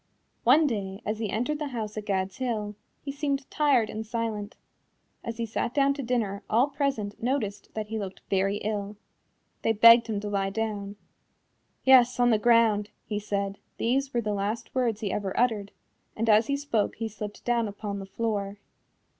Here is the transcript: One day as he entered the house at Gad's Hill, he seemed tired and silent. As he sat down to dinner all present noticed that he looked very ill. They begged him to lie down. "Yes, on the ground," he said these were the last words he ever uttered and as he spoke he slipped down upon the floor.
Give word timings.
One 0.43 0.65
day 0.65 0.99
as 1.05 1.19
he 1.19 1.29
entered 1.29 1.59
the 1.59 1.67
house 1.67 1.95
at 1.95 2.07
Gad's 2.07 2.37
Hill, 2.37 2.73
he 3.03 3.11
seemed 3.11 3.47
tired 3.51 3.87
and 3.87 4.03
silent. 4.03 4.55
As 5.23 5.37
he 5.37 5.45
sat 5.45 5.75
down 5.75 5.93
to 5.93 6.01
dinner 6.01 6.41
all 6.49 6.69
present 6.69 7.21
noticed 7.21 7.71
that 7.75 7.89
he 7.89 7.99
looked 7.99 8.21
very 8.27 8.57
ill. 8.65 8.97
They 9.61 9.73
begged 9.73 10.07
him 10.07 10.19
to 10.21 10.27
lie 10.27 10.49
down. 10.49 10.95
"Yes, 11.83 12.19
on 12.19 12.31
the 12.31 12.39
ground," 12.39 12.89
he 13.05 13.19
said 13.19 13.59
these 13.77 14.11
were 14.11 14.21
the 14.21 14.33
last 14.33 14.73
words 14.73 15.01
he 15.01 15.11
ever 15.11 15.39
uttered 15.39 15.71
and 16.15 16.27
as 16.27 16.47
he 16.47 16.57
spoke 16.57 16.95
he 16.95 17.07
slipped 17.07 17.45
down 17.45 17.67
upon 17.67 17.99
the 17.99 18.07
floor. 18.07 18.57